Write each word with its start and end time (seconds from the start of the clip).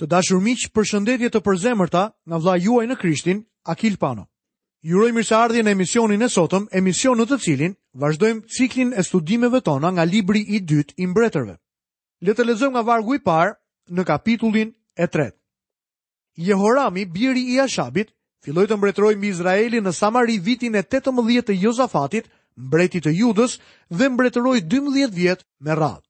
Të 0.00 0.06
dashur 0.12 0.40
miq, 0.40 0.62
përshëndetje 0.74 1.28
të 1.34 1.40
përzemërta 1.44 2.02
nga 2.28 2.38
vlla 2.40 2.54
juaj 2.64 2.86
në 2.88 2.96
Krishtin, 3.00 3.42
Akil 3.72 3.96
Pano. 4.00 4.24
Ju 4.82 4.96
uroj 4.98 5.10
mirëseardhjen 5.16 5.68
në 5.68 5.74
emisionin 5.76 6.22
e 6.22 6.28
sotëm, 6.32 6.64
emision 6.80 7.18
në 7.20 7.26
të 7.30 7.36
cilin 7.44 7.74
vazhdojmë 8.02 8.42
ciklin 8.56 8.94
e 8.98 9.02
studimeve 9.06 9.60
tona 9.62 9.92
nga 9.94 10.04
libri 10.08 10.40
i 10.56 10.60
dytë 10.72 10.96
i 10.96 11.06
mbretërve. 11.06 11.54
Le 12.26 12.32
të 12.34 12.44
lexojmë 12.48 12.74
nga 12.74 12.82
vargu 12.88 13.14
i 13.14 13.20
parë 13.28 13.52
në 13.94 14.04
kapitullin 14.08 14.72
e 15.02 15.06
tretë. 15.06 15.38
Jehorami, 16.48 17.04
biri 17.04 17.42
i 17.54 17.60
Ashabit, 17.62 18.10
filloi 18.42 18.66
të 18.66 18.78
mbretërojë 18.80 19.18
mbi 19.20 19.28
Izraelin 19.34 19.84
në 19.86 19.92
Samari 19.94 20.38
vitin 20.48 20.74
e 20.74 20.82
18 20.82 21.46
të 21.50 21.58
Jozafatit, 21.62 22.30
mbretit 22.56 23.04
të 23.06 23.12
Judës, 23.20 23.58
dhe 23.90 24.08
mbretëroi 24.12 24.64
12 24.74 25.12
vjet 25.18 25.44
me 25.60 25.74
radhë. 25.76 26.02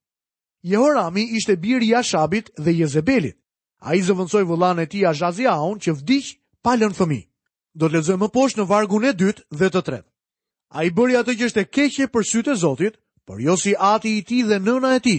Jehorami 0.73 1.27
ishte 1.39 1.57
biri 1.67 1.91
i 1.93 1.97
Ashabit 2.01 2.49
dhe 2.57 2.79
Jezebelit. 2.79 3.37
A 3.83 3.97
i 3.99 4.03
zëvënsoj 4.07 4.45
vëllan 4.47 4.79
e 4.83 4.87
ti 4.87 5.03
a 5.07 5.11
zhazi 5.11 5.49
unë 5.51 5.83
që 5.83 5.93
vdiq 6.01 6.27
palën 6.63 6.93
fëmi. 6.95 7.21
Do 7.75 7.89
të 7.89 7.97
lezoj 7.99 8.17
më 8.21 8.29
poshë 8.37 8.61
në 8.61 8.67
vargun 8.71 9.05
e 9.11 9.13
dytë 9.23 9.45
dhe 9.59 9.69
të 9.75 9.81
tretë. 9.89 10.11
A 10.77 10.85
i 10.87 10.91
bëri 10.95 11.17
atë 11.19 11.35
gjështë 11.41 11.49
është 11.51 11.65
e 11.65 11.71
keqje 11.77 12.07
për 12.15 12.25
sytë 12.33 12.53
e 12.53 12.57
zotit, 12.63 12.95
për 13.27 13.41
jo 13.47 13.57
si 13.59 13.73
ati 13.89 14.13
i 14.19 14.23
ti 14.29 14.39
dhe 14.47 14.61
nëna 14.63 14.93
e 14.97 15.01
ti, 15.07 15.17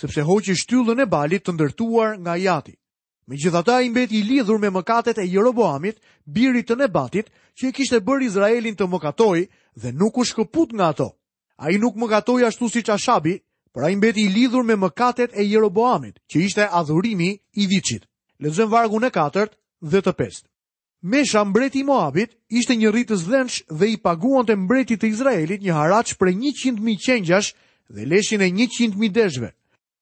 sepse 0.00 0.22
hoqë 0.28 0.54
i 0.54 0.54
shtyllën 0.62 1.02
e 1.02 1.08
balit 1.16 1.42
të 1.44 1.54
ndërtuar 1.56 2.14
nga 2.22 2.36
jati. 2.38 2.72
ati. 2.72 2.80
Me 3.26 3.34
gjitha 3.40 3.60
ta 3.66 3.80
i 3.82 3.90
mbet 3.90 4.12
i 4.12 4.22
lidhur 4.30 4.58
me 4.62 4.70
mëkatet 4.70 5.18
e 5.18 5.26
Jeroboamit, 5.32 5.98
birit 6.34 6.68
të 6.68 6.74
nebatit, 6.82 7.26
që 7.58 7.62
i 7.68 7.72
kishtë 7.76 7.96
e 7.98 8.04
bërë 8.06 8.24
Izraelin 8.28 8.76
të 8.78 8.86
mëkatoj 8.94 9.40
dhe 9.80 9.88
nuk 9.92 10.18
u 10.18 10.24
shkëput 10.30 10.70
nga 10.76 10.86
ato. 10.94 11.08
A 11.56 11.70
i 11.74 11.78
nuk 11.82 11.96
mëkatoj 11.98 12.46
ashtu 12.46 12.68
si 12.68 12.82
qashabi, 12.82 13.40
por 13.74 13.82
ai 13.84 13.92
i 13.92 13.96
mbeti 13.98 14.22
i 14.22 14.28
lidhur 14.30 14.62
me 14.64 14.76
mëkatet 14.78 15.34
e 15.34 15.42
Jeroboamit, 15.50 16.14
që 16.30 16.36
ishte 16.46 16.68
adhurimi 16.70 17.30
i 17.58 17.64
vicit. 17.66 18.06
Lezëm 18.38 18.70
vargu 18.70 19.00
në 19.02 19.10
4, 19.10 19.48
dhe 19.90 20.00
të 20.02 20.12
5. 20.20 20.44
Mesha 21.02 21.42
mbreti 21.44 21.80
i 21.80 21.84
Moabit 21.88 22.30
ishte 22.54 22.76
një 22.78 22.92
rritës 22.94 23.24
dhenç 23.26 23.58
dhe 23.78 23.88
i 23.92 23.96
paguon 24.00 24.46
të 24.46 24.54
mbretit 24.56 25.02
të 25.02 25.08
Izraelit 25.10 25.60
një 25.62 25.74
haraq 25.74 26.14
për 26.18 26.30
100.000 26.30 26.98
qengjash 27.06 27.50
dhe 27.90 28.06
leshin 28.08 28.46
e 28.46 28.48
100.000 28.54 29.10
deshve. 29.12 29.50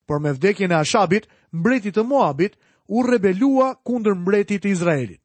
Por 0.07 0.21
me 0.21 0.35
vdekjen 0.37 0.71
e 0.73 0.77
Ashabit, 0.85 1.27
mbreti 1.53 1.91
të 1.97 2.05
Moabit 2.05 2.55
u 2.93 3.03
rebelua 3.09 3.73
kundër 3.85 4.15
mbretit 4.21 4.63
të 4.67 4.71
Izraelit. 4.77 5.21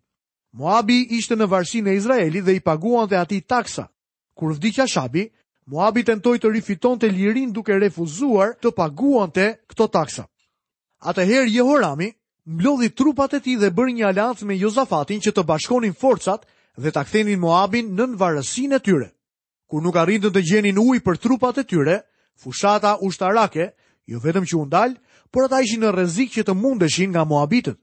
Moabi 0.55 1.03
ishte 1.19 1.36
në 1.36 1.49
varsin 1.52 1.88
e 1.88 1.99
Izraelit 1.99 2.45
dhe 2.47 2.55
i 2.55 2.64
paguan 2.64 3.09
dhe 3.11 3.19
ati 3.19 3.41
taksa. 3.41 3.89
Kur 4.33 4.53
vdikja 4.55 4.83
Ashabi, 4.88 5.27
Moabi 5.67 6.05
tentoj 6.07 6.37
të 6.39 6.47
rifiton 6.53 6.95
të 6.99 7.09
lirin 7.11 7.49
duke 7.51 7.75
refuzuar 7.75 8.53
të 8.63 8.71
paguan 8.77 9.31
të 9.35 9.47
këto 9.67 9.87
taksa. 9.91 10.23
Atëherë 11.11 11.51
Jehorami 11.51 12.07
mblodhi 12.47 12.87
trupat 12.95 13.35
e 13.35 13.41
ti 13.43 13.57
dhe 13.59 13.69
bërë 13.75 13.95
një 13.97 14.05
alancë 14.09 14.47
me 14.47 14.55
Jozafatin 14.61 15.19
që 15.19 15.33
të 15.35 15.43
bashkonin 15.43 15.91
forcat 15.93 16.47
dhe 16.79 16.89
të 16.91 17.01
akthenin 17.03 17.39
Moabin 17.43 17.91
në 17.91 17.99
nënvarësin 17.99 18.77
e 18.79 18.79
tyre. 18.79 19.09
Kur 19.67 19.83
nuk 19.83 19.99
arritën 19.99 20.31
të 20.31 20.45
gjenin 20.51 20.79
uj 20.79 21.01
për 21.03 21.19
trupat 21.19 21.59
e 21.59 21.67
tyre, 21.67 21.97
fushata 22.39 22.95
ushtarake, 23.03 23.73
jo 24.07 24.23
vetëm 24.23 24.47
që 24.47 24.57
undal, 24.63 24.95
por 25.31 25.49
ata 25.52 25.59
ishin 25.67 25.83
në 25.83 25.91
rezik 25.97 26.31
që 26.31 26.47
të 26.47 26.55
mundeshin 26.55 27.11
nga 27.11 27.27
Moabitët. 27.27 27.75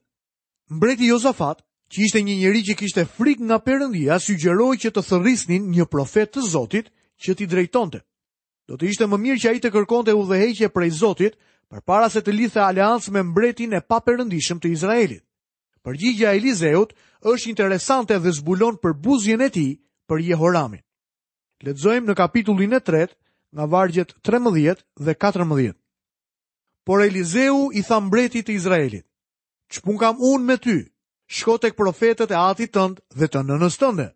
Mbreti 0.72 1.12
Jozafat, 1.12 1.60
që 1.92 2.00
ishte 2.06 2.22
një 2.24 2.38
njeri 2.40 2.62
që 2.64 2.74
kishte 2.80 3.04
frik 3.04 3.44
nga 3.44 3.60
përëndia, 3.60 4.16
sugjeroj 4.24 4.72
që 4.80 4.90
të 4.96 5.02
thërrisnin 5.10 5.68
një 5.76 5.84
profet 5.92 6.32
të 6.32 6.46
Zotit, 6.48 6.88
që 7.22 7.34
ti 7.38 7.46
drejtonte. 7.46 8.00
Do 8.68 8.76
të 8.78 8.86
ishte 8.90 9.06
më 9.06 9.18
mirë 9.20 9.40
që 9.42 9.48
a 9.50 9.54
i 9.54 9.60
të 9.62 9.70
kërkonte 9.74 10.14
u 10.16 10.22
dhe 10.28 10.38
heqje 10.40 10.70
prej 10.72 10.90
Zotit, 10.98 11.34
për 11.68 11.82
para 11.86 12.08
se 12.10 12.22
të 12.24 12.32
lithë 12.32 12.62
aleancë 12.64 13.12
me 13.12 13.22
mbretin 13.22 13.72
e 13.76 13.82
paperëndishëm 13.84 14.60
të 14.62 14.70
Izraelit. 14.72 15.22
Përgjigja 15.84 16.32
Elizeut 16.38 16.94
është 17.28 17.50
interesante 17.50 18.18
dhe 18.20 18.32
zbulon 18.32 18.78
për 18.80 18.94
buzjen 19.04 19.40
e 19.44 19.50
ti 19.52 19.66
për 20.08 20.22
Jehoramin. 20.28 20.80
Letzojmë 21.64 22.08
në 22.10 22.14
kapitullin 22.16 22.72
e 22.76 22.80
tret, 22.80 23.12
nga 23.54 23.66
vargjet 23.70 24.14
13 24.26 24.80
dhe 25.04 25.14
14. 25.14 25.74
Por 26.84 27.02
Elizeu 27.04 27.68
i 27.72 27.82
tha 27.82 28.00
mbretit 28.00 28.48
të 28.48 28.56
Izraelit, 28.56 29.04
që 29.72 29.84
pun 29.84 29.98
kam 30.00 30.18
unë 30.20 30.44
me 30.44 30.56
ty, 30.56 30.76
shko 31.28 31.58
tek 31.58 31.76
profetet 31.76 32.32
e 32.32 32.38
ati 32.50 32.66
tënd 32.66 32.98
dhe 33.18 33.28
të 33.28 33.44
nënës 33.48 33.76
tënde, 33.80 34.08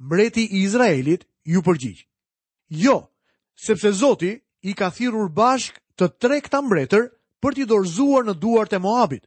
mbreti 0.00 0.44
i 0.44 0.60
Izraelit 0.68 1.24
ju 1.44 1.60
përgjigjë. 1.64 2.04
Jo, 2.74 3.04
sepse 3.54 3.90
Zoti 3.94 4.34
i 4.70 4.74
ka 4.74 4.90
thirur 4.90 5.28
bashk 5.30 5.78
të 5.98 6.08
tre 6.22 6.40
këta 6.42 6.58
mbretër 6.66 7.04
për 7.44 7.54
t'i 7.56 7.66
dorzuar 7.70 8.24
në 8.26 8.34
duart 8.42 8.74
e 8.74 8.80
Moabit. 8.86 9.22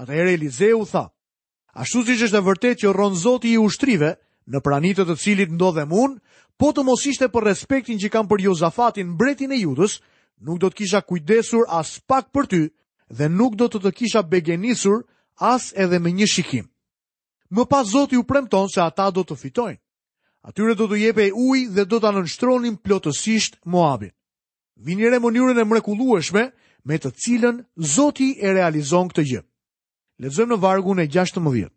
Ata 0.00 0.16
ere 0.16 0.32
Elizeu 0.38 0.82
tha, 0.90 1.04
ashtu 1.84 2.02
si 2.08 2.16
që 2.18 2.26
është 2.28 2.38
e 2.40 2.46
vërtet 2.48 2.80
që 2.82 2.94
rronë 2.96 3.20
Zoti 3.22 3.52
i 3.54 3.60
ushtrive 3.60 4.12
në 4.50 4.62
pranitët 4.66 5.06
të 5.12 5.16
cilit 5.24 5.52
ndodhem 5.54 5.92
unë, 5.92 6.16
mun, 6.18 6.46
po 6.60 6.70
të 6.74 6.82
mos 6.88 7.04
ishte 7.12 7.28
për 7.34 7.46
respektin 7.50 8.00
që 8.02 8.10
kam 8.14 8.26
për 8.30 8.42
Jozafatin 8.48 9.12
mbretin 9.14 9.52
e 9.54 9.60
judës, 9.62 9.98
nuk 10.40 10.58
do 10.62 10.70
t'kisha 10.72 11.04
kujdesur 11.08 11.66
as 11.68 11.94
pak 12.10 12.32
për 12.34 12.48
ty 12.50 12.60
dhe 13.18 13.28
nuk 13.30 13.54
do 13.60 13.68
të 13.70 13.84
të 13.84 13.92
kisha 14.00 14.22
begenisur 14.32 15.04
as 15.52 15.70
edhe 15.84 16.00
me 16.00 16.10
një 16.16 16.26
shikim. 16.34 16.66
Më 17.54 17.64
pas 17.68 17.86
Zoti 17.94 18.18
u 18.18 18.24
premton 18.24 18.68
se 18.72 18.80
ata 18.82 19.10
do 19.10 19.22
të 19.28 19.36
fitojnë. 19.44 19.78
Atyre 20.48 20.74
do 20.76 20.86
të 20.88 20.96
jepe 21.00 21.24
uj 21.36 21.58
dhe 21.76 21.84
do 21.84 21.98
të 22.00 22.08
anënshtronin 22.10 22.76
plotësisht 22.84 23.58
Moabin. 23.74 24.12
Vini 24.88 25.10
re 25.12 25.18
mënyrën 25.20 25.60
e 25.60 25.64
mrekulueshme 25.68 26.44
me 26.88 26.98
të 27.02 27.10
cilën 27.22 27.58
Zoti 27.94 28.30
e 28.40 28.52
realizon 28.56 29.10
këtë 29.12 29.24
gjë. 29.30 29.42
Lexojmë 30.24 30.54
në 30.54 30.60
vargun 30.62 31.02
e 31.04 31.06
16. 31.16 31.68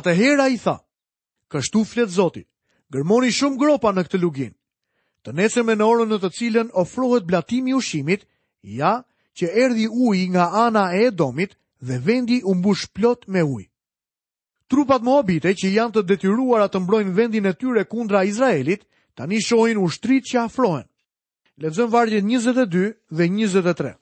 Atëherë 0.00 0.44
ai 0.44 0.58
tha: 0.64 0.76
Kështu 1.52 1.84
flet 1.92 2.12
Zoti, 2.18 2.44
gërmoni 2.92 3.32
shumë 3.38 3.56
gropa 3.62 3.92
në 3.96 4.04
këtë 4.08 4.20
lugin. 4.20 4.52
Të 5.24 5.32
nesër 5.40 5.64
me 5.64 5.74
në 5.78 5.88
orën 5.94 6.10
në 6.12 6.20
të 6.20 6.30
cilën 6.36 6.68
ofrohet 6.84 7.24
blatimi 7.30 7.72
ushimit, 7.78 8.26
ja 8.76 8.92
që 9.40 9.48
erdi 9.64 9.88
uj 9.88 10.18
nga 10.36 10.50
ana 10.66 10.90
e 10.98 11.06
Edomit 11.08 11.56
dhe 11.80 11.96
vendi 12.06 12.42
u 12.44 12.52
mbush 12.60 12.84
plot 12.96 13.24
me 13.32 13.40
ujë 13.54 13.70
trupat 14.70 15.00
moabite 15.04 15.52
që 15.58 15.70
janë 15.74 15.94
të 15.96 16.02
detyruar 16.08 16.68
të 16.70 16.80
mbrojnë 16.84 17.14
vendin 17.16 17.46
e 17.48 17.54
tyre 17.58 17.84
kundra 17.90 18.24
Izraelit, 18.26 18.84
tani 19.14 19.40
shohin 19.44 19.78
ushtrit 19.82 20.24
që 20.32 20.40
afrohen. 20.46 20.86
Lexojmë 21.62 21.92
vargjet 21.92 22.24
22 22.24 22.88
dhe 23.14 23.28
23. 23.30 23.94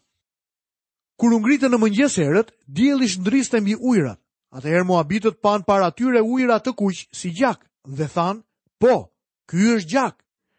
Kur 1.20 1.34
u 1.36 1.38
ngritën 1.42 1.70
në 1.70 1.78
mëngjes 1.78 2.14
erët, 2.24 2.52
dielli 2.66 3.08
shndriste 3.08 3.60
mbi 3.60 3.76
ujërat. 3.76 4.18
Atëherë 4.52 4.86
moabitët 4.88 5.38
pan 5.40 5.62
para 5.64 5.90
tyre 5.90 6.22
ujëra 6.24 6.58
të 6.60 6.72
kuq 6.76 6.92
si 7.16 7.30
gjak 7.32 7.60
dhe 7.88 8.06
than, 8.12 8.42
"Po, 8.80 9.12
ky 9.48 9.76
është 9.76 9.88
gjak." 9.92 10.14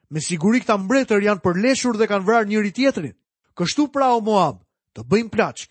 Me 0.09 0.19
siguri 0.21 0.61
këta 0.61 0.77
mbretër 0.77 1.21
janë 1.25 1.41
përleshur 1.41 1.97
dhe 1.97 2.07
kanë 2.09 2.25
vrarë 2.25 2.47
njëri 2.47 2.71
tjetrin. 2.71 3.13
Kështu 3.57 3.89
pra 3.93 4.13
o 4.13 4.21
Moab, 4.21 4.61
të 4.95 5.01
bëjmë 5.03 5.29
plaçk. 5.33 5.69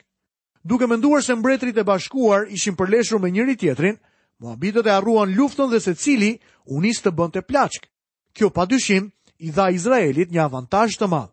Duke 0.64 0.86
menduar 0.86 1.22
se 1.22 1.34
mbretërit 1.34 1.78
e 1.78 1.84
bashkuar 1.86 2.46
ishin 2.50 2.76
përleshur 2.78 3.20
me 3.22 3.30
njëri 3.30 3.56
tjetrin, 3.56 3.96
Moabitët 4.42 4.86
e 4.86 4.90
arruan 4.98 5.30
luftën 5.38 5.68
dhe 5.70 5.80
se 5.86 5.94
cili 6.04 6.32
unis 6.78 6.98
të 7.02 7.10
bënd 7.18 7.32
të 7.34 7.42
plachkë. 7.50 7.86
Kjo 8.36 8.48
pa 8.56 8.64
dyshim 8.70 9.04
i 9.38 9.48
dha 9.56 9.66
Izraelit 9.76 10.32
një 10.34 10.42
avantajsh 10.48 10.98
të 11.00 11.06
madhë. 11.14 11.30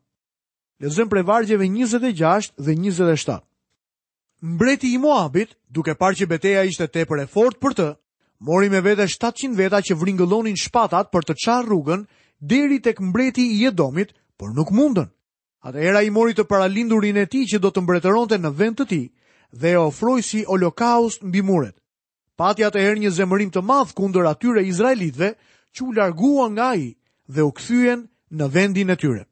Lezëm 0.84 1.10
pre 1.12 1.22
vargjeve 1.28 1.66
26 1.70 2.52
dhe 2.66 2.74
27. 2.74 3.40
Mbreti 4.54 4.90
i 4.96 5.00
Moabit, 5.04 5.56
duke 5.76 5.96
parë 6.00 6.18
që 6.20 6.30
betejaja 6.32 6.70
ishte 6.72 6.88
tepër 6.96 7.24
e 7.24 7.28
fortë 7.34 7.60
për 7.64 7.74
të, 7.80 7.88
mori 8.48 8.70
me 8.72 8.80
vete 8.86 9.08
700 9.12 9.56
veta 9.60 9.82
që 9.84 9.98
vringëllonin 10.02 10.60
shpatat 10.66 11.10
për 11.14 11.24
të 11.28 11.36
qarë 11.44 11.68
rrugën 11.68 12.06
deri 12.54 12.78
tek 12.86 13.02
mbreti 13.04 13.50
i 13.58 13.66
Edomit, 13.68 14.14
por 14.40 14.54
nuk 14.56 14.72
mundën. 14.72 15.10
Atëherë 15.68 16.00
ai 16.06 16.10
mori 16.16 16.34
të 16.38 16.46
paralindurin 16.48 17.18
e 17.20 17.26
tij 17.28 17.44
që 17.52 17.60
do 17.66 17.72
të 17.74 17.84
mbretëronte 17.84 18.38
në 18.40 18.54
vend 18.62 18.80
të 18.80 18.86
tij 18.94 19.06
dhe 19.60 19.74
e 19.76 19.78
ofroi 19.90 20.22
si 20.24 20.46
holokaust 20.48 21.24
mbi 21.28 21.42
muret. 21.44 21.76
Pati 22.40 22.64
atë 22.64 22.80
herë 22.80 23.02
një 23.04 23.10
zemërim 23.12 23.50
të 23.52 23.62
madh 23.68 23.90
kundër 24.00 24.28
atyre 24.30 24.62
izraelitëve 24.64 25.28
që 25.76 25.84
u 25.84 25.92
larguan 25.98 26.54
nga 26.56 26.68
ai 26.78 26.86
dhe 27.36 27.42
u 27.44 27.52
kthyen 27.58 28.06
në 28.40 28.48
vendin 28.54 28.94
e 28.94 28.96
tyre. 29.02 29.26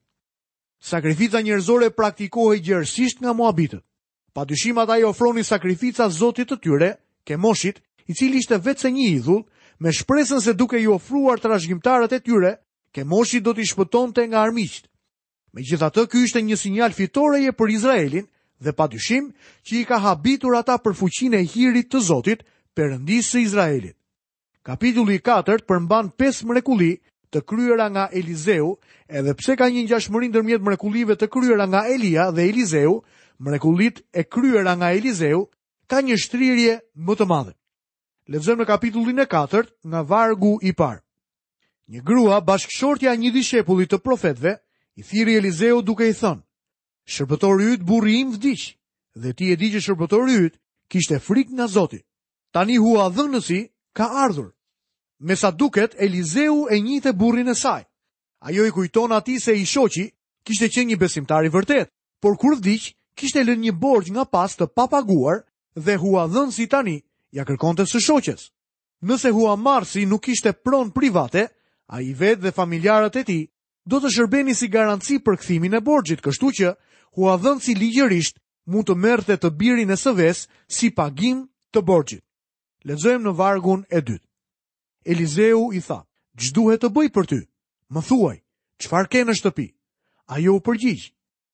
Sakrifica 0.90 1.40
njerëzore 1.40 1.88
praktikohej 1.96 2.60
gjerësisht 2.68 3.22
nga 3.24 3.32
moabitët. 3.40 3.80
Padyshim 4.36 4.78
ata 4.84 4.98
i 5.00 5.06
ofronin 5.08 5.44
sakrifica 5.48 6.10
Zotit 6.18 6.52
të 6.52 6.58
tyre, 6.66 6.90
Kemoshit, 7.28 7.80
i 8.06 8.14
cili 8.14 8.38
ishte 8.44 8.60
vetë 8.68 8.92
një 8.98 9.06
idhull, 9.16 9.46
me 9.80 9.90
shpresën 9.96 10.44
se 10.44 10.54
duke 10.60 10.78
i 10.78 10.86
ofruar 10.92 11.40
trashëgimtarët 11.42 12.14
e 12.14 12.20
tyre, 12.28 12.52
Kemoshit 12.94 13.44
do 13.48 13.56
t'i 13.56 13.66
shpëtonte 13.72 14.28
nga 14.28 14.44
armiqt. 14.44 14.86
Me 15.54 15.64
gjitha 15.64 15.90
të, 15.96 16.08
ishte 16.28 16.42
një 16.44 16.56
sinjal 16.60 16.92
fitoreje 17.00 17.56
për 17.56 17.72
Izraelin 17.78 18.28
dhe 18.60 18.72
pa 18.76 18.86
dyshim 18.92 19.32
që 19.66 19.74
i 19.80 19.86
ka 19.90 19.98
habitur 20.04 20.60
ata 20.60 20.76
për 20.78 20.94
fuqinë 21.00 21.40
e 21.42 21.44
hirit 21.56 21.88
të 21.90 22.04
Zotit, 22.12 22.46
përëndisë 22.78 23.30
së 23.34 23.42
Izraelit. 23.44 23.96
Kapitulli 24.68 25.18
4 25.24 25.66
përmban 25.70 26.12
5 26.22 26.44
mrekulli 26.52 26.92
të 27.34 27.42
kryera 27.50 27.88
nga 27.92 28.06
Eliseu, 28.16 28.78
edhe 29.08 29.34
pse 29.40 29.56
ka 29.60 29.68
një 29.74 29.86
ngjashmëri 29.88 30.30
ndërmjet 30.32 30.64
mrekullive 30.64 31.18
të 31.20 31.30
kryera 31.34 31.66
nga 31.72 31.82
Elia 31.94 32.30
dhe 32.36 32.46
Eliseu, 32.52 33.02
mrekullit 33.44 34.04
e 34.14 34.24
kryera 34.34 34.74
nga 34.80 34.92
Eliseu 34.98 35.42
ka 35.90 36.02
një 36.06 36.16
shtrirje 36.24 36.74
më 37.08 37.14
të 37.18 37.26
madhe. 37.34 37.54
Lexojmë 38.32 38.62
në 38.64 38.68
kapitullin 38.72 39.24
e 39.24 39.28
4 39.28 39.76
nga 39.92 40.02
vargu 40.10 40.54
i 40.70 40.74
parë. 40.76 41.02
Një 41.88 42.02
grua 42.04 42.42
bashkëshortja 42.44 43.14
një 43.16 43.32
dishepulli 43.34 43.86
të 43.88 44.02
profetve, 44.04 44.58
i 45.00 45.04
thiri 45.06 45.38
Eliseu 45.40 45.80
duke 45.86 46.10
i 46.10 46.12
thënë: 46.20 46.44
Shërbëtori 47.08 47.70
yt 47.78 47.86
burri 47.88 48.18
im 48.24 48.34
vdiq, 48.36 48.74
dhe 49.16 49.32
ti 49.34 49.54
e 49.54 49.56
di 49.56 49.72
që 49.76 49.80
shërbëtori 49.88 50.36
yt 50.50 50.60
kishte 50.92 51.22
frikë 51.24 51.56
nga 51.56 51.70
Zoti 51.72 52.02
tani 52.58 52.78
hua 52.82 53.08
dhënësi 53.14 53.60
ka 53.94 54.06
ardhur. 54.26 54.48
Me 55.28 55.36
sa 55.38 55.52
duket, 55.52 55.94
Eliseu 56.06 56.66
e 56.74 56.80
njite 56.82 57.12
burrin 57.20 57.50
e 57.54 57.56
saj. 57.56 57.84
Ajo 58.48 58.64
i 58.66 58.72
kujton 58.74 59.12
ati 59.18 59.36
se 59.40 59.54
i 59.54 59.66
shoqi 59.74 60.06
kishte 60.46 60.68
qenë 60.74 60.90
një 60.90 60.98
besimtar 61.04 61.46
i 61.46 61.52
vërtet, 61.54 61.92
por 62.22 62.34
kur 62.42 62.58
vdiq, 62.58 62.84
kishte 63.18 63.44
lënë 63.46 63.64
një 63.66 63.76
borgj 63.82 64.10
nga 64.14 64.26
pas 64.34 64.58
të 64.58 64.68
papaguar 64.78 65.44
dhe 65.86 65.96
hua 66.02 66.26
dhënësi 66.34 66.66
tani 66.74 66.98
ja 67.36 67.46
kërkonte 67.46 67.86
së 67.86 68.02
shoqes. 68.08 68.50
Nëse 69.06 69.30
hua 69.38 69.54
marsi 69.56 70.08
nuk 70.10 70.26
ishte 70.34 70.56
pronë 70.66 70.96
private, 70.98 71.44
a 71.94 72.02
i 72.02 72.10
vetë 72.18 72.42
dhe 72.42 72.56
familjarët 72.60 73.22
e 73.22 73.28
ti 73.30 73.40
do 73.86 74.02
të 74.02 74.10
shërbeni 74.16 74.58
si 74.58 74.68
garanci 74.74 75.20
për 75.22 75.38
këthimin 75.44 75.78
e 75.78 75.84
borgjit, 75.86 76.26
kështu 76.26 76.48
që 76.58 76.68
hua 77.22 77.38
dhënë 77.38 77.62
si 77.62 77.78
ligjërisht 77.78 78.40
mund 78.66 78.90
të 78.90 78.98
merte 78.98 79.36
të 79.38 79.54
birin 79.60 79.94
e 79.94 79.98
sëves 80.06 80.48
si 80.66 80.90
pagim 80.90 81.46
të 81.74 81.86
borgjit. 81.86 82.24
Lexojmë 82.88 83.26
në 83.28 83.32
vargun 83.36 83.82
e 83.92 84.00
dytë. 84.00 84.24
Elizeu 85.12 85.66
i 85.76 85.82
tha: 85.84 86.02
duhet 86.56 86.82
të 86.86 86.90
bëj 86.96 87.10
për 87.18 87.26
ty? 87.28 87.40
Më 87.92 88.02
thuaj, 88.08 88.38
çfarë 88.84 89.10
ke 89.12 89.22
në 89.28 89.36
shtëpi?" 89.36 89.66
Ajo 90.36 90.54
u 90.56 90.62
përgjigj: 90.64 91.10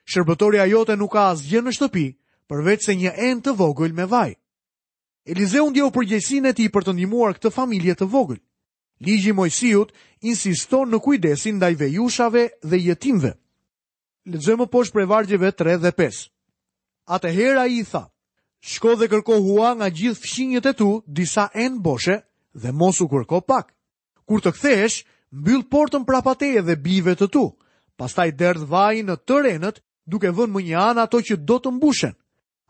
"Shërbëtoria 0.09 0.67
jote 0.69 0.95
nuk 0.97 1.11
ka 1.15 1.23
asgjë 1.33 1.61
në 1.63 1.71
shtëpi, 1.75 2.05
përveç 2.49 2.85
se 2.85 2.93
një 2.97 3.11
enë 3.27 3.41
të 3.45 3.53
vogël 3.59 3.93
me 3.97 4.05
vaj." 4.13 4.31
Elizeu 5.29 5.67
ndjeu 5.71 5.89
përgjegjësinë 5.95 6.49
e 6.49 6.53
tij 6.57 6.69
për 6.73 6.83
të 6.85 6.91
ndihmuar 6.93 7.33
këtë 7.37 7.49
familje 7.57 7.95
të 7.97 8.05
vogël. 8.13 8.39
Ligji 9.03 9.33
i 9.33 9.37
Mojsiut 9.37 9.91
insiston 10.29 10.87
në 10.91 10.99
kujdesin 11.05 11.57
ndaj 11.57 11.73
vejushave 11.81 12.43
dhe 12.69 12.77
jetimve. 12.87 13.33
Lexojmë 14.31 14.67
poshtë 14.73 14.93
prej 14.95 15.07
vargjeve 15.13 15.49
3 15.61 15.81
dhe 15.83 15.91
5. 16.01 16.29
Atëherë 17.15 17.63
ai 17.65 17.73
i 17.81 17.83
tha: 17.91 18.03
shko 18.71 18.93
dhe 18.99 19.07
kërko 19.11 19.37
hua 19.45 19.73
nga 19.75 19.89
gjithë 19.97 20.21
fshinjët 20.23 20.69
e 20.71 20.73
tu 20.79 20.89
disa 21.19 21.49
enë 21.63 21.81
boshe 21.85 22.15
dhe 22.61 22.69
mos 22.79 23.01
u 23.03 23.09
kërko 23.11 23.41
pak. 23.49 23.73
Kur 24.27 24.39
të 24.39 24.53
kthesh, 24.55 25.03
mbyll 25.39 25.65
portën 25.71 26.05
prapateje 26.07 26.61
dhe 26.63 26.77
bive 26.85 27.15
të 27.19 27.27
tu, 27.33 27.43
pastaj 27.99 28.29
derdh 28.39 28.63
vaj 28.71 28.95
në 29.03 29.15
të 29.27 29.35
renët 29.43 29.81
duke 30.07 30.31
vën 30.37 30.51
më 30.55 30.61
një 30.69 30.77
anë 30.89 31.03
ato 31.03 31.19
që 31.27 31.35
do 31.43 31.57
të 31.59 31.73
mbushen. 31.75 32.13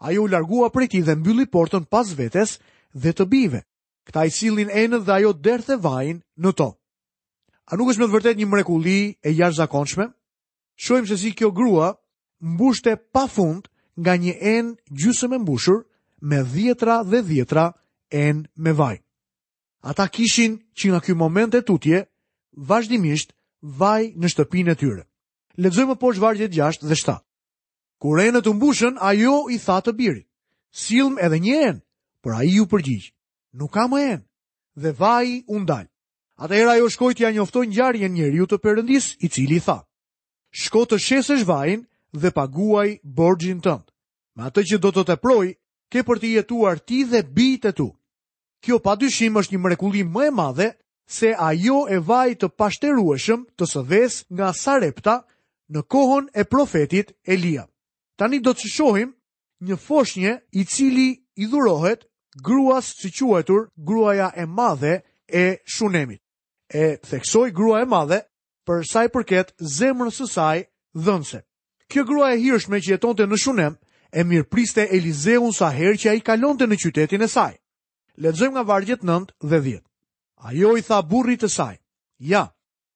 Ajo 0.04 0.26
u 0.26 0.28
largua 0.34 0.72
prej 0.74 0.88
ti 0.96 1.00
dhe 1.06 1.14
mbylli 1.16 1.46
portën 1.54 1.86
pas 1.86 2.10
vetes 2.18 2.58
dhe 2.98 3.14
të 3.14 3.26
bive. 3.32 3.62
Këta 4.08 4.26
i 4.28 4.32
silin 4.34 4.72
enë 4.74 5.04
dhe 5.06 5.14
ajo 5.20 5.32
derdh 5.46 5.78
e 5.78 5.78
vajin 5.86 6.24
në 6.42 6.52
to. 6.58 6.70
A 7.70 7.78
nuk 7.78 7.94
është 7.94 8.02
me 8.02 8.08
të 8.10 8.14
vërtet 8.18 8.42
një 8.42 8.50
mrekuli 8.50 8.98
e 9.24 9.30
jash 9.38 9.56
zakonshme? 9.62 10.10
Shohim 10.84 11.06
se 11.08 11.18
si 11.22 11.32
kjo 11.38 11.54
grua 11.56 11.94
mbushte 12.42 12.98
pa 13.14 13.28
fund 13.30 13.70
nga 14.00 14.16
një 14.18 14.34
en 14.40 14.66
gjysëm 14.90 15.34
e 15.38 15.40
mbushur 15.42 15.84
me 16.22 16.42
dhjetra 16.52 17.04
dhe 17.04 17.22
dhjetra 17.22 17.66
en 18.10 18.48
me 18.58 18.72
vaj. 18.74 18.98
Ata 19.90 20.06
kishin 20.14 20.54
që 20.78 20.86
nga 20.90 21.00
kjo 21.04 21.16
moment 21.16 21.54
e 21.56 21.62
tutje, 21.62 22.06
vazhdimisht 22.70 23.34
vaj 23.80 24.04
në 24.20 24.28
shtëpinë 24.32 24.74
e 24.74 24.80
tyre. 24.80 25.02
Lexojmë 25.60 25.98
poshtë 26.02 26.24
vargjet 26.24 26.54
6 26.56 26.88
dhe 26.90 26.96
7. 26.96 27.18
Kur 28.02 28.20
enët 28.20 28.48
u 28.50 28.54
mbushën, 28.58 28.98
ajo 29.00 29.50
i 29.54 29.58
tha 29.62 29.78
të 29.86 29.92
birit: 29.96 30.28
"Sillm 30.72 31.20
edhe 31.22 31.40
një 31.40 31.56
en." 31.70 31.78
Por 32.24 32.34
ai 32.34 32.48
ju 32.58 32.66
përgjigj: 32.66 33.14
"Nuk 33.54 33.72
ka 33.74 33.86
më 33.88 34.00
en." 34.12 34.22
Dhe 34.76 34.92
vaji 34.92 35.44
u 35.48 35.60
ndal. 35.60 35.86
Atëherë 36.40 36.74
ajo 36.76 36.90
shkoi 36.90 37.14
t'ia 37.14 37.30
ja 37.30 37.32
njoftoi 37.36 37.68
ngjarjen 37.68 38.12
njeriu 38.14 38.46
të 38.48 38.58
Perëndis, 38.64 39.06
i 39.20 39.28
cili 39.30 39.56
i 39.62 39.62
tha: 39.66 39.86
"Shko 40.52 40.82
të 40.86 40.98
shesësh 41.00 41.46
vajin 41.46 41.86
dhe 42.14 42.32
paguaj 42.32 42.94
borgjin 43.04 43.60
tënd. 43.66 43.84
Me 44.38 44.48
atë 44.48 44.64
që 44.72 44.78
do 44.82 44.92
të 44.94 45.04
të 45.10 45.16
proj, 45.22 45.48
ke 45.92 46.02
për 46.06 46.22
të 46.22 46.30
jetuar 46.38 46.80
ti 46.88 47.04
dhe 47.10 47.22
bitë 47.38 47.72
tu. 47.78 47.90
Kjo 48.64 48.80
pa 48.80 48.96
dyshim 48.96 49.38
është 49.42 49.54
një 49.54 49.62
mrekullim 49.66 50.10
më 50.16 50.26
e 50.28 50.32
madhe 50.34 50.68
se 51.18 51.34
ajo 51.50 51.80
e 51.90 51.98
vaj 52.10 52.30
të 52.42 52.48
pashterueshëm 52.58 53.44
të 53.58 53.64
sëdhes 53.74 54.14
nga 54.34 54.54
Sarepta 54.54 55.16
në 55.74 55.82
kohën 55.92 56.26
e 56.34 56.46
profetit 56.50 57.12
Elia. 57.34 57.66
Tani 58.18 58.40
do 58.40 58.54
të 58.54 58.70
shohim 58.74 59.12
një 59.68 59.78
foshnje 59.88 60.32
i 60.60 60.64
cili 60.66 61.10
i 61.36 61.46
dhurohet 61.50 62.08
gruas 62.46 62.94
që 63.02 63.10
quajtur 63.30 63.68
gruaja 63.78 64.32
e 64.36 64.46
madhe 64.46 65.02
e 65.28 65.60
shunemit. 65.66 66.22
E 66.74 66.98
theksoj 67.10 67.52
gruaja 67.54 67.84
e 67.84 67.88
madhe 67.92 68.20
për 68.66 68.86
saj 68.92 69.08
përket 69.14 69.54
zemrën 69.78 70.10
së 70.12 70.26
saj 70.30 70.60
dhënse. 71.06 71.44
Kjo 71.90 72.04
grua 72.08 72.34
e 72.36 72.40
hirshme 72.42 72.80
që 72.82 72.96
jetonte 72.96 73.26
në 73.28 73.38
Shunem 73.42 73.76
e 74.14 74.24
mirë 74.24 74.48
priste 74.54 74.86
Eliseun 74.96 75.54
sa 75.54 75.72
herë 75.76 75.98
që 76.04 76.10
ai 76.14 76.22
kalonte 76.22 76.68
në 76.68 76.78
qytetin 76.84 77.24
e 77.24 77.28
saj. 77.28 77.54
Lexojmë 78.22 78.54
nga 78.56 78.64
vargjet 78.70 79.02
9 79.04 79.32
dhe 79.50 79.60
10. 79.66 79.82
Ajo 80.50 80.76
i 80.78 80.84
tha 80.86 81.00
burrit 81.10 81.42
të 81.42 81.50
saj: 81.50 81.76
"Ja, 82.20 82.44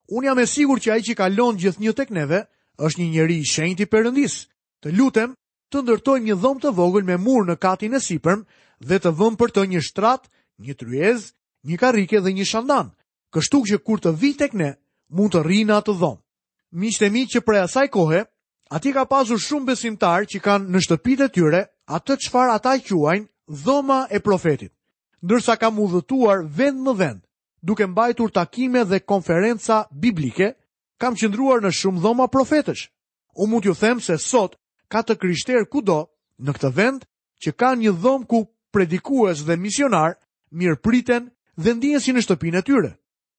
un 0.09 0.25
jam 0.27 0.39
e 0.39 0.45
sigurt 0.45 0.83
që 0.85 0.91
ai 0.93 1.01
që 1.07 1.15
kalon 1.17 1.57
gjithnjë 1.57 1.93
tek 1.97 2.09
neve 2.13 2.43
është 2.77 3.01
një 3.01 3.09
njeri 3.15 3.37
i 3.41 3.45
shenjtë 3.53 3.83
i 3.83 3.85
Perëndis. 3.91 4.35
Të 4.81 4.91
lutem, 4.95 5.33
të 5.71 5.81
ndërtojmë 5.81 6.25
një 6.29 6.35
dhomë 6.37 6.61
të 6.63 6.73
vogël 6.77 7.03
me 7.07 7.17
mur 7.17 7.47
në 7.47 7.55
katin 7.57 7.95
e 7.95 7.99
sipërm 7.99 8.43
dhe 8.85 8.99
të 9.01 9.09
vëm 9.19 9.35
për 9.39 9.51
të 9.51 9.63
një 9.73 9.81
shtrat, 9.87 10.29
një 10.61 10.73
tryez, 10.79 11.31
një 11.65 11.77
karrike 11.81 12.21
dhe 12.21 12.33
një 12.37 12.45
shandan, 12.45 12.93
kështu 13.33 13.63
që 13.71 13.77
kur 13.83 13.99
të 13.99 14.13
vi 14.21 14.35
tek 14.37 14.53
ne, 14.53 14.77
mund 15.09 15.33
të 15.33 15.41
rrinë 15.43 15.75
atë 15.81 15.97
dhomë." 15.97 16.21
Miqtë 16.77 17.09
mi 17.09 17.25
që 17.25 17.41
prej 17.41 17.63
asaj 17.65 17.87
kohe 17.89 18.27
Ati 18.69 18.91
ka 18.91 19.05
pasur 19.07 19.39
shumë 19.39 19.69
besimtar 19.71 20.25
që 20.27 20.41
kanë 20.43 20.71
në 20.75 20.79
shtëpit 20.83 21.21
e 21.23 21.27
tyre 21.31 21.61
atë 21.87 22.17
qëfar 22.23 22.49
ata 22.55 22.73
quajnë 22.83 23.27
dhoma 23.63 23.99
e 24.11 24.19
profetit, 24.19 24.73
ndërsa 25.23 25.55
ka 25.55 25.69
dhëtuar 25.71 26.43
vend 26.45 26.79
më 26.83 26.93
vend, 26.99 27.21
duke 27.63 27.87
mbajtur 27.87 28.29
takime 28.31 28.83
dhe 28.83 28.99
konferenca 29.07 29.87
biblike, 30.03 30.49
kam 30.99 31.15
qëndruar 31.15 31.63
në 31.63 31.71
shumë 31.79 31.99
dhoma 32.03 32.27
profetësh. 32.27 32.89
U 33.39 33.47
mund 33.47 33.63
ju 33.63 33.73
them 33.73 33.99
se 34.01 34.17
sot 34.17 34.55
ka 34.91 34.99
të 35.01 35.15
krishter 35.15 35.63
kudo 35.71 36.07
në 36.43 36.51
këtë 36.55 36.71
vend 36.75 37.05
që 37.39 37.51
ka 37.55 37.71
një 37.79 37.93
dhomë 38.03 38.25
ku 38.27 38.47
predikues 38.73 39.45
dhe 39.47 39.55
misionar 39.55 40.17
mirë 40.51 40.81
priten 40.83 41.31
dhe 41.55 41.71
ndinë 41.73 41.99
si 42.03 42.11
në 42.11 42.21
shtëpin 42.25 42.57
e 42.57 42.61
tyre. 42.61 42.91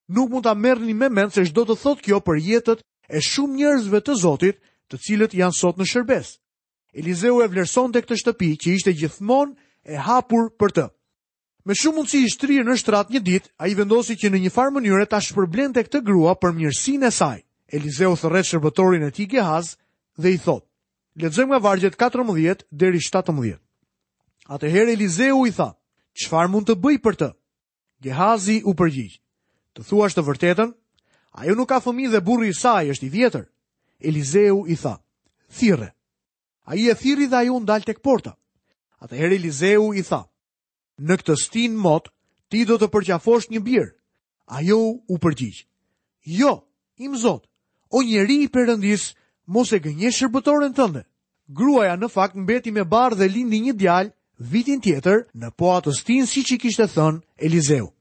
Nuk 0.09 0.31
mund 0.33 0.45
ta 0.49 0.55
merrni 0.57 0.95
me 0.97 1.09
mend 1.13 1.35
se 1.37 1.45
çdo 1.45 1.67
të 1.69 1.77
thotë 1.83 2.03
kjo 2.05 2.19
për 2.25 2.37
jetët 2.49 2.81
e 3.13 3.21
shumë 3.21 3.57
njerëzve 3.59 4.01
të 4.07 4.15
Zotit 4.25 4.57
të 4.91 4.99
cilët 5.07 5.35
janë 5.37 5.57
sot 5.57 5.79
në 5.79 5.87
shërbes. 5.89 6.35
Elizeu 6.97 7.41
e 7.45 7.49
vlerëson 7.53 7.93
të 7.93 8.03
këtë 8.05 8.17
shtëpi 8.23 8.49
që 8.63 8.71
ishte 8.79 8.95
gjithmonë 8.97 9.53
e 9.93 9.99
hapur 10.07 10.49
për 10.59 10.73
të. 10.79 10.87
Me 11.69 11.75
shumë 11.77 11.99
mundësi 12.01 12.23
i 12.25 12.31
shtrirë 12.33 12.65
në 12.65 12.77
shtrat 12.81 13.11
një 13.13 13.21
ditë, 13.27 13.51
a 13.61 13.69
i 13.69 13.77
vendosi 13.77 14.17
që 14.17 14.31
në 14.33 14.41
një 14.47 14.53
farë 14.55 14.75
mënyre 14.79 15.09
ta 15.11 15.19
shpërblen 15.21 15.75
të 15.77 15.85
këtë 15.89 16.01
grua 16.09 16.33
për 16.41 16.55
mjërësin 16.57 17.05
e 17.05 17.11
saj. 17.13 17.39
Elizeu 17.69 18.15
thërret 18.17 18.49
shërbëtorin 18.49 19.05
e 19.05 19.11
ti 19.13 19.27
Gehaz 19.29 19.75
dhe 20.19 20.33
i 20.33 20.39
thot, 20.41 20.65
Ledzëm 21.19 21.51
nga 21.51 21.59
vargjet 21.59 21.97
14 21.99 22.63
deri 22.79 23.01
17. 23.03 23.57
Atëherë 24.55 24.93
Elizeu 24.97 25.41
i 25.49 25.53
tha, 25.53 25.73
qëfar 26.15 26.47
mund 26.53 26.69
të 26.71 26.77
bëj 26.79 26.97
për 27.05 27.15
të? 27.21 27.29
Gehazi 28.07 28.61
u 28.65 28.73
përgjigjë, 28.79 29.19
të 29.77 29.85
thuash 29.89 30.15
të 30.17 30.25
vërtetën, 30.29 30.71
ajo 31.43 31.55
nuk 31.59 31.69
ka 31.73 31.81
fëmi 31.85 32.07
dhe 32.13 32.23
burri 32.25 32.53
i 32.55 32.57
saj 32.57 32.89
është 32.95 33.09
i 33.11 33.13
vjetër, 33.17 33.45
Elizeu 34.01 34.67
i 34.69 34.77
tha, 34.77 34.99
thire. 35.51 35.95
a 36.65 36.77
i 36.77 36.89
e 36.91 36.95
thiri 36.95 37.27
dhe 37.27 37.37
a 37.37 37.43
ju 37.47 37.57
ndal 37.61 37.83
tek 37.83 37.99
porta. 38.05 38.37
Atëherë 39.01 39.33
her 39.33 39.39
Elizeu 39.41 39.85
i 39.95 40.03
tha, 40.05 40.21
në 41.01 41.17
këtë 41.19 41.35
stin 41.43 41.75
mot, 41.81 42.11
ti 42.51 42.65
do 42.69 42.77
të 42.79 42.89
përqafosh 42.95 43.49
një 43.51 43.61
birë. 43.69 43.91
a 44.49 44.59
ju 44.65 44.79
u 45.13 45.17
përgjigjë. 45.23 45.65
Jo, 46.41 46.53
im 46.97 47.17
zot, 47.21 47.45
o 47.93 47.99
njeri 48.03 48.39
i 48.45 48.49
përëndis, 48.49 49.05
mos 49.47 49.73
e 49.73 49.79
gënje 49.85 50.09
shërbëtorën 50.17 50.73
tënde. 50.75 51.03
Gruaja 51.49 51.97
në 52.01 52.09
fakt 52.09 52.35
në 52.37 52.47
beti 52.49 52.71
me 52.73 52.83
barë 52.85 53.17
dhe 53.19 53.29
lindi 53.29 53.59
një 53.61 53.73
djalë, 53.77 54.13
vitin 54.53 54.81
tjetër, 54.81 55.27
në 55.41 55.49
po 55.59 55.67
atë 55.77 55.93
stin 56.01 56.25
si 56.27 56.41
që 56.49 56.57
kishtë 56.63 56.85
e 56.85 56.89
thënë, 56.97 57.21
Elizeu. 57.47 57.93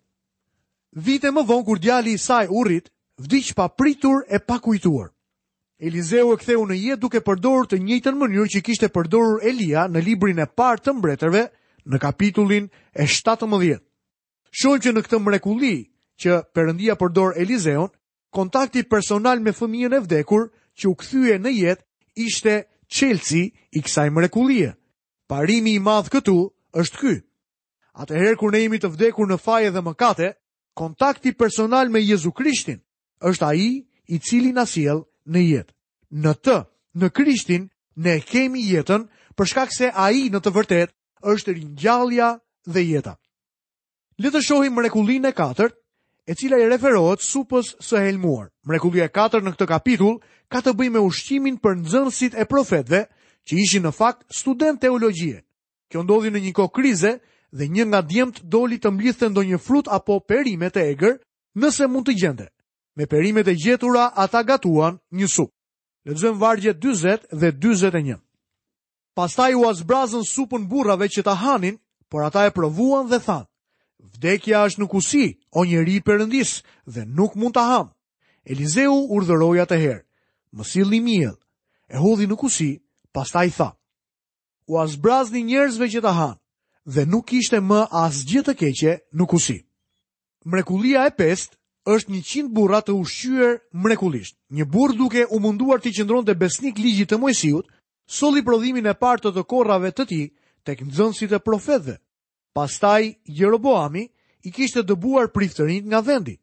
Vite 0.91 1.27
më 1.31 1.43
vonë 1.49 1.65
kur 1.67 1.79
djali 1.79 2.11
i 2.11 2.17
saj 2.27 2.47
urrit, 2.49 2.91
vdiq 3.17 3.53
pa 3.57 3.67
pritur 3.67 4.23
e 4.31 4.39
pa 4.39 4.59
kujtuar. 4.63 5.09
Elizeu 5.77 6.31
e 6.33 6.37
ktheu 6.41 6.63
në 6.65 6.75
jetë 6.81 7.01
duke 7.03 7.19
përdorur 7.21 7.67
të 7.69 7.77
njëjtën 7.85 8.15
mënyrë 8.17 8.45
që 8.55 8.61
kishte 8.65 8.87
përdorur 8.93 9.43
Elia 9.45 9.83
në 9.93 10.01
librin 10.07 10.39
e 10.41 10.47
parë 10.57 10.81
të 10.87 10.93
mbretërve, 10.97 11.43
në 11.93 11.97
kapitullin 12.01 12.69
e 12.97 13.05
17. 13.05 13.77
Shohim 14.61 14.81
që 14.87 14.93
në 14.95 15.03
këtë 15.05 15.19
mrekulli 15.27 15.73
që 16.23 16.39
Perëndia 16.57 16.95
përdor 16.97 17.37
Elizeun, 17.43 17.91
kontakti 18.33 18.81
personal 18.89 19.39
me 19.45 19.53
fëmijën 19.53 19.93
e 19.93 19.99
vdekur 20.07 20.47
që 20.79 20.87
u 20.89 20.95
kthye 20.97 21.37
në 21.43 21.53
jetë 21.59 22.25
ishte 22.25 22.55
çelësi 22.97 23.43
i 23.77 23.83
kësaj 23.85 24.07
mrekullie. 24.17 24.73
Parimi 25.29 25.75
i 25.77 25.79
madh 25.85 26.09
këtu 26.13 26.37
është 26.73 26.99
ky. 27.03 27.13
Atëherë 28.01 28.39
kur 28.41 28.51
ne 28.53 28.63
jemi 28.65 28.79
të 28.81 28.89
vdekur 28.95 29.29
në 29.29 29.37
faje 29.45 29.69
dhe 29.75 29.85
mëkate, 29.85 30.31
kontakti 30.77 31.35
personal 31.37 31.93
me 31.93 32.01
Jezu 32.01 32.31
Krishtin 32.33 32.81
është 33.21 33.45
ai 33.53 33.69
i 34.09 34.17
cili 34.19 34.51
na 34.53 34.65
sjell 34.65 35.03
në 35.35 35.41
jetë. 35.43 35.73
Në 36.11 36.33
të, 36.43 36.57
në 37.01 37.09
Krishtin, 37.17 37.67
ne 37.97 38.19
kemi 38.23 38.63
jetën 38.71 39.07
për 39.37 39.51
shkak 39.51 39.73
se 39.75 39.89
ai 39.91 40.29
në 40.31 40.39
të 40.43 40.53
vërtetë 40.55 41.31
është 41.33 41.55
ringjallja 41.57 42.31
dhe 42.67 42.83
jeta. 42.85 43.15
Le 44.17 44.31
të 44.33 44.41
shohim 44.41 44.77
mrekullinë 44.79 45.29
e 45.31 45.35
katërt, 45.37 45.75
e 46.27 46.33
cila 46.35 46.57
i 46.59 46.67
referohet 46.69 47.23
supës 47.23 47.75
së 47.85 48.01
helmuar. 48.07 48.49
Mrekullia 48.67 49.07
e 49.07 49.11
katërt 49.13 49.43
në 49.45 49.53
këtë 49.55 49.69
kapitull 49.73 50.17
ka 50.51 50.61
të 50.65 50.73
bëjë 50.79 50.93
me 50.95 51.03
ushqimin 51.07 51.57
për 51.61 51.77
nxënësit 51.83 52.35
e 52.41 52.47
profetëve, 52.49 53.03
që 53.47 53.55
ishin 53.63 53.85
në 53.87 53.93
fakt 53.95 54.25
student 54.35 54.79
teologjie. 54.81 55.43
Kjo 55.91 56.01
ndodhi 56.03 56.31
në 56.33 56.41
një 56.45 56.53
kohë 56.57 56.73
krize 56.75 57.11
dhe 57.55 57.67
një 57.71 57.85
nga 57.87 58.01
djemt 58.03 58.41
doli 58.51 58.75
të 58.81 58.91
mblidhte 58.91 59.29
ndonjë 59.31 59.59
frut 59.63 59.87
apo 59.97 60.19
perime 60.27 60.67
të 60.69 60.83
egër, 60.93 61.19
nëse 61.61 61.87
mund 61.87 62.07
të 62.09 62.15
gjente. 62.19 62.47
Me 62.97 63.05
perimet 63.11 63.47
e 63.47 63.55
gjetura 63.61 64.05
ata 64.23 64.39
gatuan 64.49 64.95
një 65.19 65.27
supë. 65.35 65.53
Lexojm 66.09 66.37
vargje 66.41 66.71
40 66.85 67.27
dhe 67.41 67.49
41. 67.61 68.15
Pastaj 69.19 69.51
u 69.59 69.67
azbrazën 69.69 70.23
supën 70.29 70.63
burrave 70.71 71.05
që 71.15 71.21
ta 71.27 71.35
hanin, 71.43 71.77
por 72.09 72.25
ata 72.27 72.41
e 72.49 72.51
provuan 72.57 73.05
dhe 73.11 73.19
thanë: 73.27 73.47
Vdekja 74.13 74.63
është 74.65 74.81
nuk 74.81 74.95
usi, 74.99 75.25
o 75.57 75.61
njeri 75.65 75.93
i 76.01 76.01
perëndis, 76.07 76.51
dhe 76.93 77.01
nuk 77.17 77.31
mund 77.39 77.53
ta 77.57 77.63
ham. 77.69 77.87
Elizeu 78.51 78.95
urdhëroi 79.15 79.61
atëherë: 79.65 80.01
herë, 80.01 80.77
i 80.79 80.83
lli 80.89 80.99
miell. 81.07 81.37
E 81.93 82.01
hodhi 82.01 82.25
nuk 82.31 82.41
usi, 82.49 82.71
pastaj 83.13 83.47
tha: 83.57 83.69
U 84.71 84.79
azbrazni 84.81 85.43
njerëzve 85.51 85.85
që 85.93 86.01
ta 86.05 86.11
hanë, 86.21 86.39
dhe 86.95 87.05
nuk 87.13 87.29
ishte 87.41 87.61
më 87.69 87.79
asgjë 88.05 88.41
të 88.47 88.53
keqe 88.63 88.97
nuk 89.19 89.33
usi. 89.37 89.59
Mrekullia 90.49 91.05
e 91.05 91.13
pestë 91.21 91.53
është 91.87 92.11
një 92.11 92.19
qindë 92.29 92.51
burra 92.55 92.81
të 92.83 92.93
ushqyër 92.99 93.51
mrekulisht. 93.83 94.35
Një 94.51 94.65
burr 94.67 94.93
duke 94.99 95.21
u 95.31 95.39
munduar 95.39 95.79
të 95.79 95.93
qëndron 95.95 96.25
të 96.27 96.35
besnik 96.35 96.79
ligjit 96.83 97.13
të 97.13 97.19
mojësijut, 97.21 97.63
soli 98.11 98.43
prodhimin 98.43 98.89
e 98.91 98.93
partë 98.99 99.29
të 99.29 99.35
të 99.37 99.43
korrave 99.49 99.93
të 99.95 100.05
ti, 100.09 100.21
tek 100.63 100.83
si 101.17 101.25
e 101.31 101.39
profetve. 101.39 101.95
Pastaj, 102.53 103.15
Jeroboami 103.23 104.03
i 104.43 104.51
kishtë 104.51 104.83
dëbuar 104.83 105.31
priftërin 105.31 105.85
nga 105.87 105.99
vendi. 106.01 106.35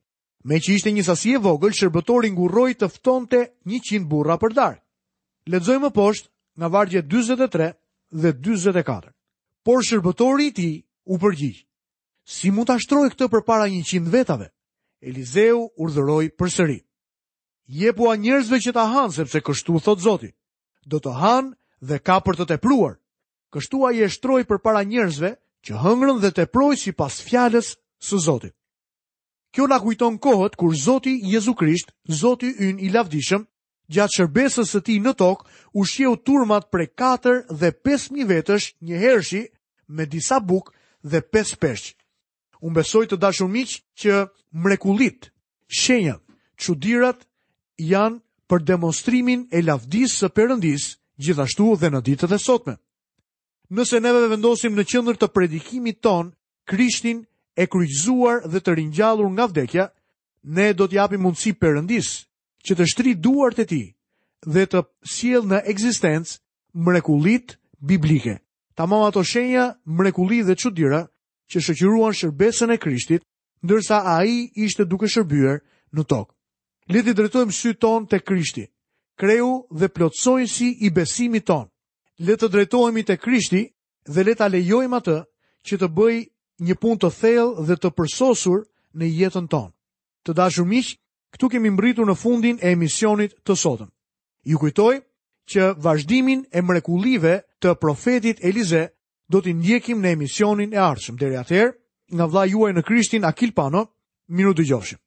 Me 0.44 0.60
që 0.60 0.72
ishte 0.74 0.90
një 0.92 1.04
sasi 1.04 1.32
e 1.34 1.38
vogël, 1.40 1.72
shërbëtori 1.72 2.30
nguroj 2.32 2.72
të 2.74 2.88
ftonte 2.94 3.38
një 3.68 3.78
qindë 3.80 4.08
burra 4.08 4.36
për 4.38 4.52
darë. 4.54 4.80
Ledzoj 5.52 5.78
më 5.80 5.90
poshtë 5.96 6.28
nga 6.58 6.68
vargje 6.68 7.02
23 7.02 7.72
dhe 8.22 8.30
24. 8.32 9.12
Por 9.64 9.82
shërbëtori 9.84 10.48
ti 10.56 10.68
u 11.04 11.16
përgjih. 11.18 11.58
Si 12.24 12.50
mund 12.52 12.68
të 12.68 12.76
ashtroj 12.80 13.10
këtë 13.12 13.28
për 13.28 13.44
para 13.44 13.68
një 13.68 13.84
qindë 13.84 14.12
vetave? 14.12 14.53
Elizeu 15.04 15.58
urdhëroi 15.84 16.28
përsëri. 16.40 16.78
Jepua 17.80 18.14
njerëzve 18.24 18.58
që 18.64 18.72
ta 18.76 18.84
han 18.94 19.12
sepse 19.16 19.40
kështu 19.46 19.80
thot 19.86 20.00
Zoti. 20.06 20.30
Do 20.92 21.00
të 21.04 21.12
hanë 21.22 21.52
dhe 21.88 21.98
ka 22.06 22.16
për 22.26 22.38
të 22.40 22.46
tepruar. 22.54 22.96
Kështu 23.54 23.84
ai 23.88 24.02
e 24.04 24.08
shtroi 24.14 24.44
përpara 24.50 24.82
njerëzve 24.90 25.30
që 25.64 25.72
hëngrën 25.82 26.18
dhe 26.24 26.30
si 26.36 26.82
sipas 26.84 27.20
fjalës 27.28 27.68
së 28.06 28.16
Zotit. 28.26 28.54
Kjo 29.54 29.68
na 29.70 29.78
kujton 29.84 30.18
kohët 30.24 30.56
kur 30.58 30.72
Zoti 30.84 31.14
Jezu 31.32 31.54
Krisht, 31.54 31.92
Zoti 32.20 32.50
ynë 32.66 32.82
i 32.84 32.88
lavdishëm, 32.94 33.44
gjatë 33.94 34.12
shërbesës 34.16 34.68
së 34.74 34.80
tij 34.84 34.98
në 35.04 35.12
tokë, 35.22 35.46
shjeu 35.90 36.14
turmat 36.26 36.68
prej 36.72 36.88
4 36.96 37.54
dhe 37.60 37.70
5000 37.88 38.26
vetësh 38.32 38.66
një 38.88 38.96
hershi 39.04 39.42
me 39.96 40.06
disa 40.14 40.40
bukë 40.50 40.72
dhe 41.10 41.20
5 41.38 41.60
peshqë. 41.62 42.03
Unë 42.62 42.76
besoj 42.80 43.04
të 43.08 43.18
dashur 43.22 43.48
miq 43.50 43.74
që 43.98 44.22
mrekullit, 44.52 45.30
shenjat, 45.66 46.20
çuditrat 46.62 47.24
janë 47.90 48.20
për 48.48 48.62
demonstrimin 48.68 49.46
e 49.56 49.62
lavdisë 49.64 50.16
së 50.20 50.30
Perëndis, 50.36 50.88
gjithashtu 51.22 51.70
dhe 51.80 51.90
në 51.90 52.00
ditët 52.06 52.34
e 52.34 52.38
sotme. 52.38 52.76
Nëse 53.74 54.00
neve 54.04 54.28
vendosim 54.28 54.76
në 54.76 54.84
qendër 54.92 55.18
të 55.18 55.30
predikimit 55.34 56.00
ton 56.04 56.30
Krishtin 56.68 57.24
e 57.58 57.66
kryqëzuar 57.66 58.44
dhe 58.52 58.60
të 58.60 58.76
ringjallur 58.78 59.30
nga 59.34 59.46
vdekja, 59.50 59.86
ne 60.54 60.72
do 60.76 60.86
të 60.86 60.98
japim 61.00 61.22
mundësi 61.24 61.54
Perëndis 61.60 62.10
që 62.66 62.72
të 62.76 62.84
shtrijë 62.90 63.20
duart 63.24 63.58
e 63.58 63.66
tij 63.70 63.86
dhe 64.54 64.64
të 64.70 64.80
sjellë 65.14 65.48
në 65.52 65.60
eksistencë 65.72 66.38
mrekullit 66.86 67.58
biblike. 67.88 68.36
mama 68.78 69.06
ato 69.08 69.22
shenja, 69.24 69.66
mrekulit 69.98 70.44
dhe 70.46 70.54
çuditëra 70.62 71.00
që 71.52 71.60
shëqyruan 71.68 72.14
shërbesën 72.16 72.72
e 72.74 72.78
Krishtit, 72.80 73.24
ndërsa 73.64 74.00
a 74.16 74.16
i 74.28 74.50
ishte 74.64 74.84
duke 74.88 75.08
shërbyer 75.08 75.60
në 75.94 76.04
tokë. 76.10 76.32
Leti 76.92 77.14
drejtojmë 77.16 77.52
sy 77.56 77.72
ton 77.80 78.04
të 78.10 78.18
Krishti, 78.28 78.66
kreu 79.18 79.64
dhe 79.72 79.88
plotsojnë 79.88 80.48
si 80.52 80.68
i 80.86 80.90
besimi 80.92 81.40
ton. 81.40 81.68
Letë 82.20 82.42
të 82.46 82.50
drejtojmë 82.54 83.00
i 83.00 83.04
të 83.08 83.16
Krishti 83.24 83.62
dhe 84.08 84.24
letë 84.26 84.44
a 84.44 84.48
lejojmë 84.52 84.98
atë 85.00 85.16
që 85.66 85.78
të 85.80 85.88
bëj 85.96 86.18
një 86.68 86.76
pun 86.82 86.98
të 87.00 87.08
thellë 87.20 87.64
dhe 87.68 87.78
të 87.80 87.90
përsosur 87.96 88.64
në 88.94 89.08
jetën 89.20 89.48
ton. 89.48 89.70
Të 90.24 90.34
dashur 90.36 90.68
miq, 90.68 90.92
këtu 91.34 91.48
kemi 91.54 91.70
mbritu 91.72 92.04
në 92.04 92.14
fundin 92.20 92.60
e 92.62 92.70
emisionit 92.76 93.32
të 93.44 93.56
sotëm. 93.56 93.88
Ju 94.44 94.58
kujtoj 94.60 94.94
që 95.50 95.72
vazhdimin 95.80 96.44
e 96.52 96.60
mrekullive 96.62 97.40
të 97.60 97.74
profetit 97.80 98.44
Elize 98.44 98.86
do 99.34 99.42
t'i 99.42 99.54
ndjekim 99.58 100.04
në 100.04 100.12
emisionin 100.16 100.74
e 100.76 100.82
arshëm. 100.82 101.18
Dere 101.22 101.40
atëherë, 101.42 101.72
nga 102.14 102.28
vla 102.34 102.46
juaj 102.52 102.72
në 102.76 102.82
Krishtin 102.86 103.26
Akil 103.30 103.54
Pano, 103.58 103.86
minu 104.30 104.54
të 104.54 104.70
gjofshim. 104.70 105.03